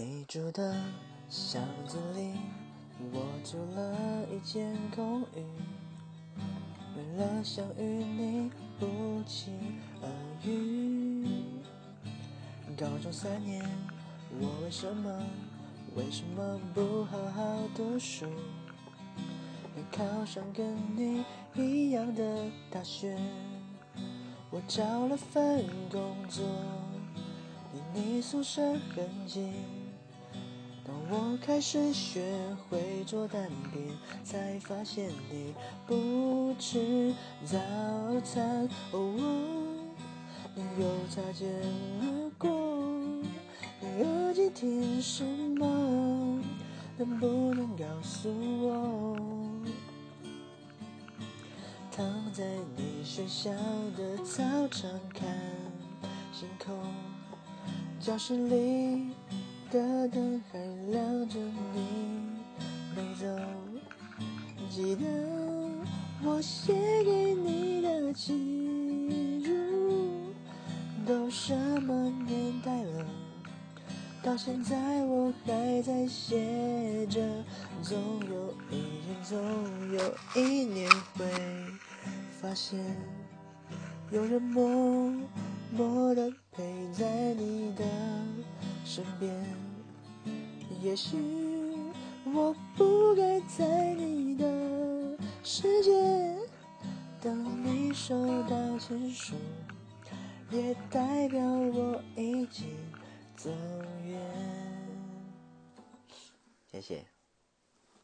[0.00, 0.76] 你住的
[1.28, 2.30] 巷子里，
[3.12, 5.44] 我租了一间公寓。
[6.96, 8.48] 为了想与你
[8.78, 8.86] 不
[9.26, 9.50] 期
[10.00, 10.08] 而
[10.48, 11.26] 遇，
[12.76, 13.60] 高中三年，
[14.38, 15.20] 我为什么
[15.96, 18.26] 为什么不好好读书？
[19.74, 21.24] 没考上跟你
[21.56, 23.18] 一样的大学，
[24.52, 26.46] 我找了份工作，
[27.74, 28.62] 离你宿舍
[28.94, 29.52] 很近。
[31.10, 32.20] 我开始学
[32.68, 35.54] 会做蛋饼，才发现你
[35.86, 37.14] 不吃
[37.46, 37.56] 早
[38.22, 38.68] 餐。
[38.92, 39.16] 哦，
[40.78, 41.48] 又擦肩
[42.02, 42.50] 而过，
[43.80, 46.42] 你耳机听什么？
[46.98, 48.28] 能不能告诉
[48.60, 49.16] 我？
[51.90, 52.44] 躺在
[52.76, 53.50] 你学校
[53.96, 55.26] 的操场看
[56.34, 56.76] 星空，
[57.98, 59.12] 教室里。
[59.70, 60.58] 的灯还
[60.90, 61.38] 亮着，
[61.74, 61.80] 你
[62.96, 63.26] 没走。
[64.70, 65.04] 记得
[66.22, 66.72] 我写
[67.04, 69.52] 给你的情书，
[71.06, 73.06] 都什么年代了？
[74.22, 77.20] 到现在我还在写着。
[77.82, 79.38] 总有一天，总
[79.92, 81.26] 有一年会
[82.40, 82.78] 发现，
[84.10, 85.12] 有人默
[85.72, 87.57] 默的陪在你。
[88.88, 89.30] 身边，
[90.80, 91.18] 也许
[92.24, 95.92] 我不该在你的世界。
[97.20, 99.34] 当你收到情书，
[100.50, 102.74] 也代表我已经
[103.36, 103.50] 走
[104.06, 104.18] 远。
[106.72, 107.04] 谢谢，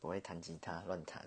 [0.02, 1.26] 不会弹吉他，乱弹。